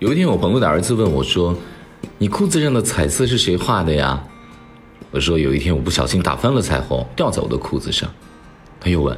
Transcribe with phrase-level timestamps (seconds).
[0.00, 1.54] 有一天，我朋友的儿子问我说
[2.16, 4.18] ：“你裤子上的彩色是谁画的呀？”
[5.12, 8.08] 我说：“有一天我不小心打翻了彩虹，掉在我的裤子上。”
[8.80, 9.14] 他又问：“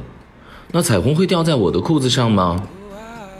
[0.73, 2.61] 那彩虹会掉在我的裤子上吗？”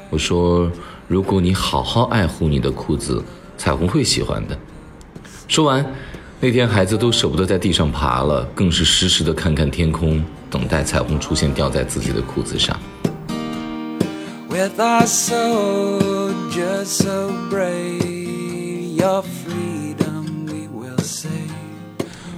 [0.10, 0.71] 我说
[1.10, 3.21] ：“如果你好好爱护你的裤子，
[3.57, 4.57] 彩虹会喜欢的。”
[5.50, 5.86] 说完，
[6.39, 12.80] 那天孩子都舍不得在地上爬了，更是时时的看看天空，等待彩虹出现掉在自己的裤子上。
[14.50, 15.05] With our
[16.54, 21.30] soldiers so brave, your freedom we will say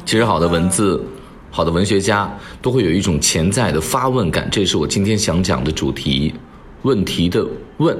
[0.06, 1.04] 其实，好的文字，
[1.52, 6.34] 好的文学家都会有一种潜在的发问感，这是我今天想讲的主题——
[6.84, 7.46] 问题的
[7.78, 7.98] 问。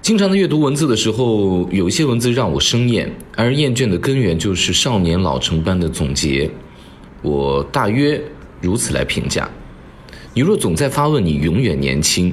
[0.00, 6.48] 经常的阅读文字的时候，有一些文字让我生厌，而厌倦的根源就是少年老成般的总结。
[7.22, 8.22] 我大约
[8.60, 9.50] 如此来评价：
[10.32, 12.32] 你若总在发问，你永远年轻。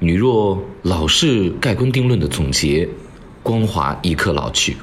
[0.00, 2.88] 你若老是盖棺定论的总结，
[3.42, 4.76] 光华一刻老去。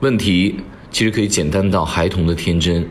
[0.00, 2.88] 问题其实可以简单到孩童的天真：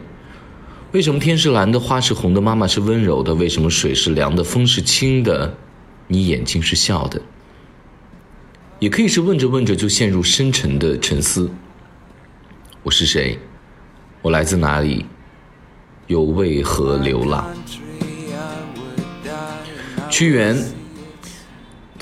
[0.91, 3.33] 为什么天是蓝的，花是红的，妈妈是温柔的？
[3.33, 5.57] 为什么水是凉的，风是清的？
[6.07, 7.19] 你眼睛是笑的？
[8.77, 11.49] 也可以是问着问着就陷入深沉的沉思：
[12.83, 13.39] 我是谁？
[14.21, 15.03] 我来自哪里？
[16.05, 17.47] 又为何流浪？
[20.07, 20.55] 屈原，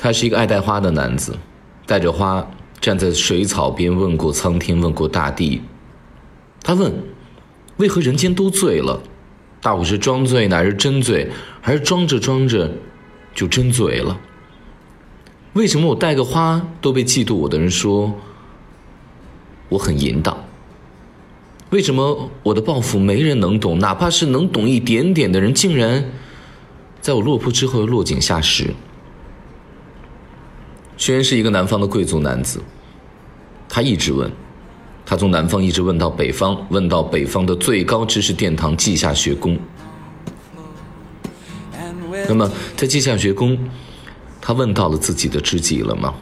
[0.04, 1.34] 他是一个爱戴花的男子，
[1.86, 2.46] 带着花
[2.78, 5.62] 站在水草边，问过苍天，问过大地。
[6.62, 6.92] 他问：
[7.78, 9.00] 为何人间都醉了？
[9.62, 11.30] 大伙是装醉，乃是真醉？
[11.62, 12.70] 还是装着装着
[13.34, 14.20] 就真醉了？
[15.54, 18.12] 为什么我带个花都被嫉妒我的人说
[19.70, 20.36] 我很淫荡？
[21.70, 23.78] 为什么我的抱负没人能懂？
[23.78, 26.04] 哪怕是能懂一点点的人，竟然……
[27.00, 28.74] 在我落魄之后又落井下石。
[30.96, 32.62] 屈原是一个南方的贵族男子，
[33.68, 34.30] 他一直问，
[35.04, 39.58] 他从南方一直问到北方，问到北方的最高知识殿堂稷下学宫。
[42.28, 43.58] 那么在稷下学宫，
[44.40, 46.14] 他问到了自己的知己了吗？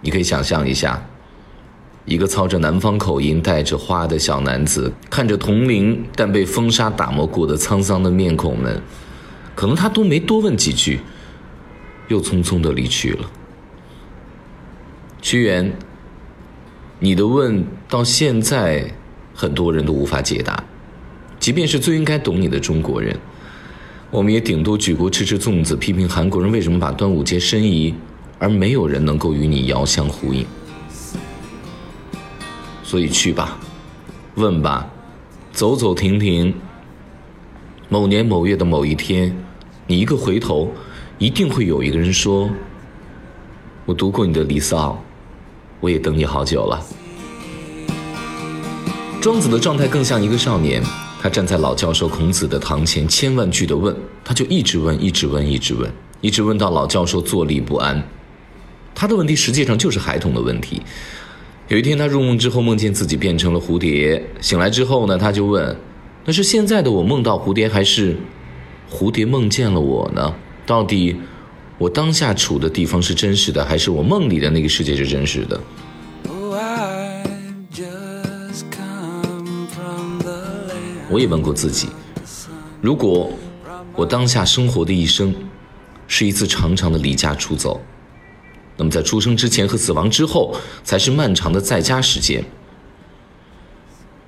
[0.00, 1.04] 你可以想象一下，
[2.06, 8.80] 一个操着南方口音、带着花的小男子，看着同龄但被风沙打磨过的沧桑的面孔们。
[9.54, 11.00] 可能他都没多问几句，
[12.08, 13.30] 又匆匆的离去了。
[15.20, 15.72] 屈原，
[16.98, 18.92] 你的问到现在
[19.34, 20.62] 很多人都无法解答，
[21.38, 23.16] 即便是最应该懂你的中国人，
[24.10, 27.94] 我们也顶多举国吃吃粽子，批评韩国人为什么把端午节申遗，
[28.38, 30.44] 而没有人能够与你遥相呼应。
[32.82, 33.58] 所以去吧，
[34.34, 34.90] 问吧，
[35.52, 36.54] 走走停停。
[37.88, 39.36] 某年某月的某一天。
[39.86, 40.72] 你一个回头，
[41.18, 42.48] 一定会有一个人说
[43.86, 44.92] ：“我读过你的《离骚》，
[45.80, 46.80] 我也等你好久了。”
[49.20, 50.82] 庄子的状态更像一个少年，
[51.20, 58.02] 他站在老教授孔子的堂前，千万句的问，他就一直问，一直问，一直问，一直问到老教授坐立不安。
[58.94, 60.80] 他的问题实际上就是孩童的问题。
[61.68, 65.76] 有一天，他入梦之后，梦见自己变成了蝴蝶，醒来之后呢，他就问
[66.24, 68.16] ：“那是现在的我梦到蝴蝶，还是？”
[68.90, 70.34] 蝴蝶梦见了我呢？
[70.66, 71.16] 到底
[71.80, 75.58] 我当下处的地方是真实的，还是我梦里的那个世界是真实的？
[81.08, 81.88] 我也问过自己：
[82.82, 83.32] 如果
[83.94, 85.34] 我当下生活的一生
[86.06, 87.80] 是一次长长的离家出走，
[88.76, 90.54] 那么在出生之前和死亡之后
[90.84, 92.44] 才是漫长的在家时间，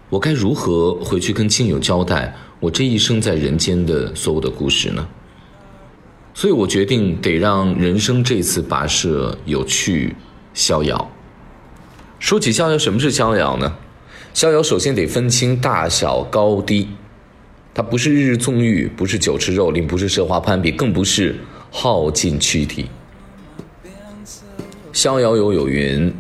[0.09, 2.34] 我该如何回去跟亲友交代？
[2.61, 5.07] 我这一生在人间的所有的故事呢？
[6.42, 10.16] 所以我决定得让人生这次跋涉有趣、
[10.53, 11.08] 逍遥。
[12.19, 13.76] 说起逍遥，什么是逍遥呢？
[14.34, 16.88] 逍遥首先得分清大小高低，
[17.72, 21.36] 它不是日日纵欲，不是酒池肉林，不是奢华攀比，更不是
[21.70, 22.86] 耗尽躯体。
[24.92, 26.12] 逍遥游有云：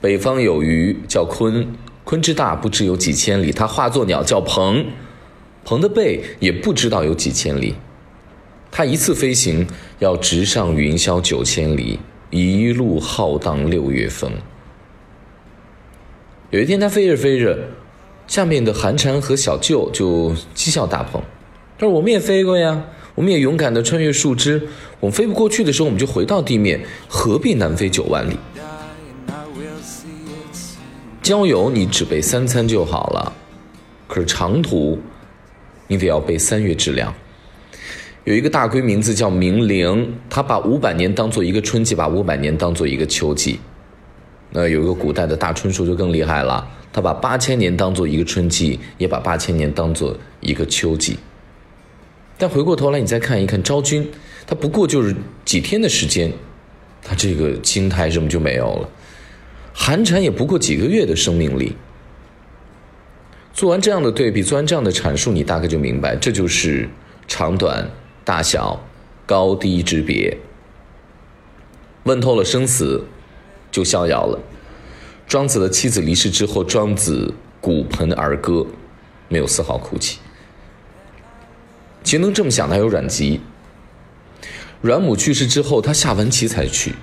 [0.00, 1.66] 北方有鱼叫鲲，
[2.06, 4.86] 鲲之大不知有几千里，它化作鸟叫鹏。
[5.62, 7.74] 鹏的背也不知道有几千里，
[8.74, 9.66] 他一次飞行
[9.98, 14.32] 要直上云霄九千里，一路浩荡六月风。
[16.48, 17.58] 有一天他飞着飞着，
[18.26, 21.20] 下面的寒蝉和小舅就讥笑大鹏，
[21.78, 22.82] 他说：“我们也飞过呀，
[23.14, 24.66] 我们也勇敢的穿越树枝，
[25.00, 28.38] 我们飞不过去的时候，我们就回到地面，何必南飞九万里？
[31.22, 33.32] 郊游你只背三餐就好了，
[34.08, 34.98] 可是长途。”
[35.88, 37.12] 你得要背三月之粮，
[38.24, 43.58] 有一个大闺名字叫明玲，她把五百年当做一个春季，把五百年当做一个秋季。
[44.50, 51.18] 那有一个古代的大春树就更厉害了，他把八千年当做一个春季，也把八千年当做一个秋季。
[52.38, 54.08] 但回过头来，你再看一看昭君，
[54.46, 56.30] 她不过就是几天的时间，
[57.02, 58.88] 她这个青苔什么就没有了；
[59.72, 61.74] 寒蝉也不过几个月的生命力。
[63.52, 66.88] 做完这样的对比，做完这样的阐述，你大概就明白，这就是
[67.26, 67.88] 长短、
[68.24, 68.80] 大小、
[69.26, 70.36] 高低之别。
[72.04, 73.04] 问透了生死，
[73.70, 74.38] 就逍遥了。
[75.26, 78.66] 庄子的妻子离世之后，庄子鼓盆而歌，
[79.28, 80.18] 没有丝毫哭泣。
[82.02, 83.40] 其能这么想的还有阮籍。
[84.80, 86.94] 阮母去世之后，他下完棋才去，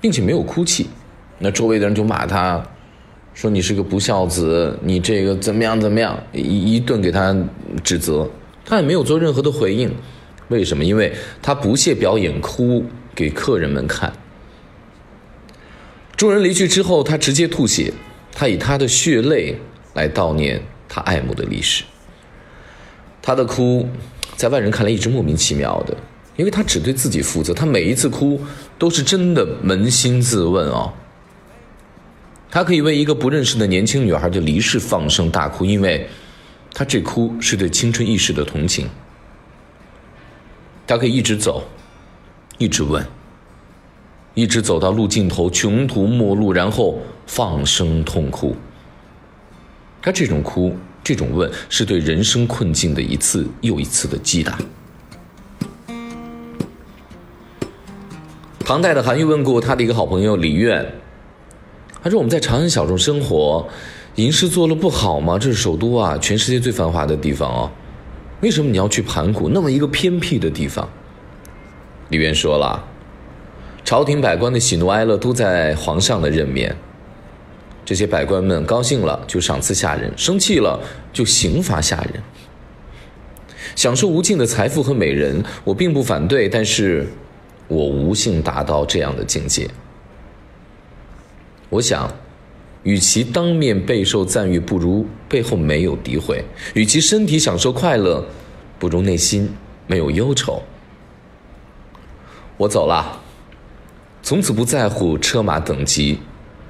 [0.00, 0.88] 并且没有哭泣。
[1.38, 2.62] 那周围的人就骂他。
[3.32, 7.34] 说你是个不孝子，你这个怎么样怎么样，一一顿给他
[7.82, 8.28] 指责，
[8.64, 9.90] 他也没有做任何的回应，
[10.50, 10.84] 为什么？
[10.84, 14.12] 因为他不屑表演哭给客人们看。
[16.16, 17.92] 众人离去之后，他直接吐血，
[18.34, 19.56] 他以他的血泪
[19.94, 21.84] 来悼念他爱慕的历史。
[23.22, 23.88] 他的哭，
[24.36, 25.96] 在外人看来一直莫名其妙的，
[26.36, 28.40] 因为他只对自己负责，他每一次哭
[28.78, 30.92] 都是真的扪心自问哦。
[32.50, 36.08] 他可以为一个不认识的年轻女孩的离世放声大哭，因为，
[36.74, 38.88] 他这哭是对青春易逝的同情。
[40.90, 41.62] 他可以一直走，
[42.58, 43.06] 一直问，
[44.34, 46.98] 一直走到路尽头，穷途末路，然后
[47.28, 48.56] 放声痛哭。
[50.02, 54.58] 他这种哭，这种问，是对人生困境的一次又一次的击打。
[58.58, 60.84] 唐代的韩愈问过他的一个好朋友李渊。
[62.02, 63.64] 他说：“我们在长安小众生活，
[64.16, 65.38] 吟诗做了不好吗？
[65.38, 67.70] 这是首都啊，全世界最繁华的地方哦。
[68.40, 70.88] 为什么你要去盘古那么一个偏僻的地方？”
[72.08, 72.84] 李渊说了
[73.84, 76.74] ：“朝廷百官的喜怒哀乐都在皇上的任免，
[77.84, 80.80] 这些百官们高兴了就赏赐下人，生气了
[81.12, 82.22] 就刑罚下人，
[83.76, 87.06] 享受无尽的财富和美人，我并不反对，但是
[87.68, 89.68] 我无幸达到这样的境界。”
[91.70, 92.12] 我想，
[92.82, 96.42] 与其当面备受赞誉，不如背后没有诋毁；
[96.74, 98.24] 与其身体享受快乐，
[98.78, 99.50] 不如内心
[99.86, 100.62] 没有忧愁。
[102.56, 103.20] 我走了，
[104.22, 106.20] 从此不在乎车马等级，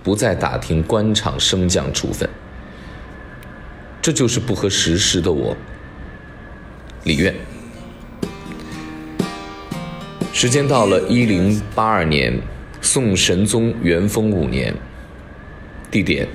[0.03, 2.29] 不再打听官场升降处分。
[4.03, 5.56] 这就是不合时事的我，
[7.05, 7.35] 李愿。
[10.33, 12.37] 时间到了一零八二年，
[12.81, 14.75] 宋神宗元丰五年。
[15.91, 16.29] 地点：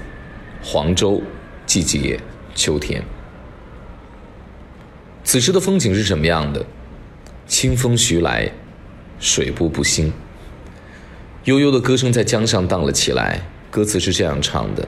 [0.61, 1.21] 黄州，
[1.65, 2.19] 季节：
[2.53, 3.01] 秋天。
[5.23, 6.65] 此时的风景是什么样的？
[7.47, 8.51] 清风徐来，
[9.19, 10.11] 水波不兴。
[11.45, 13.41] 悠悠的歌声在江上荡了起来。
[13.71, 14.87] 歌词是这样唱的：“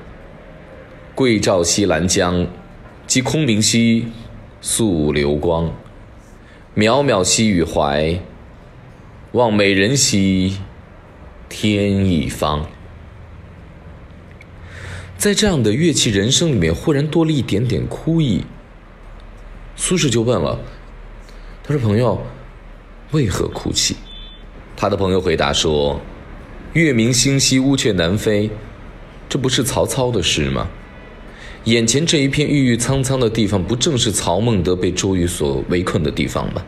[1.14, 2.48] 桂棹西兰江，
[3.06, 4.08] 击空明兮，
[4.62, 5.74] 溯流光。
[6.76, 8.20] 渺渺兮予怀，
[9.32, 10.58] 望美人兮，
[11.48, 12.68] 天一方。”
[15.18, 18.44] 在这样的乐器人生里面，忽然多了一点点哭意。
[19.76, 20.60] 苏轼就问了
[21.64, 22.22] ：“他说朋友，
[23.12, 23.96] 为何哭泣？”
[24.78, 26.00] 他的朋友回答说
[26.74, 28.50] ：“月明星稀，乌鹊南飞，
[29.28, 30.68] 这不是曹操的诗吗？
[31.64, 36.64] 眼前这一片郁郁苍苍的地方，不正是曹孟德被周瑜所围困的地方吗？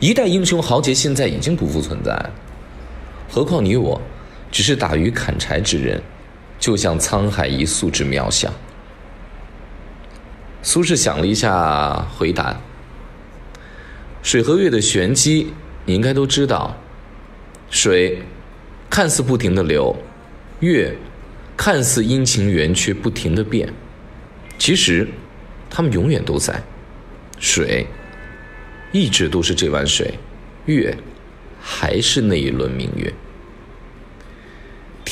[0.00, 2.30] 一代英雄豪杰现在已经不复存在，
[3.30, 4.00] 何况你我，
[4.50, 6.02] 只是打鱼砍柴之人。”
[6.62, 8.54] 就像沧海一粟之渺小。
[10.62, 12.60] 苏轼想了一下，回答
[14.22, 15.52] ：“水和月的玄机，
[15.84, 16.76] 你应该都知道。
[17.68, 18.22] 水
[18.88, 19.96] 看似不停的流，
[20.60, 20.96] 月
[21.56, 23.68] 看似阴晴圆缺不停的变，
[24.56, 25.08] 其实
[25.68, 26.62] 它们永远都在。
[27.40, 27.84] 水
[28.92, 30.14] 一直都是这碗水，
[30.66, 30.96] 月
[31.60, 33.12] 还是那一轮明月。”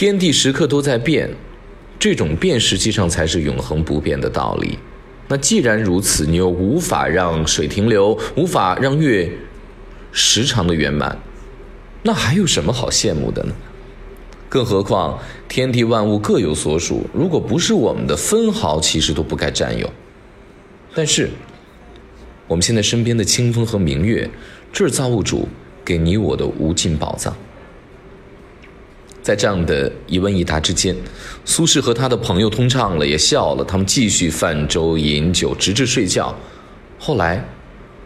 [0.01, 1.29] 天地时刻都在变，
[1.99, 4.79] 这种变实际上才是永恒不变的道理。
[5.29, 9.31] 那既然如此，你又无法让水停留，无法让月
[10.11, 11.19] 时常的圆满，
[12.03, 13.53] 那还有什么好羡慕的呢？
[14.49, 15.19] 更何况
[15.51, 19.91] 天地万物各有所属，如果不是我们的，分毫其实都不该占有。
[20.95, 21.29] 但是
[22.49, 24.31] 我们现在身边的清风和明月，
[24.73, 25.47] 这是造物主
[25.85, 27.37] 给你我的无尽宝藏。
[29.23, 30.97] 在这样的一问一答之间，
[31.45, 33.65] 苏轼和他的朋友通畅了，也笑了。
[33.65, 36.35] 他们继续泛舟饮酒，直至睡觉。
[36.99, 37.45] 后来，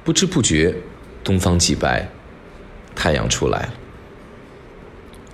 [0.03, 0.75] 不知不觉，
[1.23, 2.09] 东方既白，
[2.95, 3.75] 太阳出来了。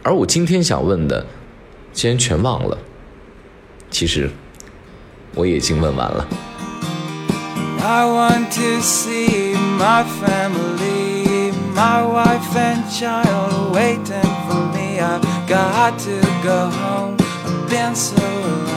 [0.02, 1.26] 而我今天想问的，
[1.92, 2.78] 竟然全忘了。
[3.90, 4.30] 其实，
[5.34, 6.26] 我已经问完了。
[7.82, 15.29] I want to see my family, my wife and child waiting for me.
[15.50, 17.16] Got to go home.
[17.18, 18.69] I've been so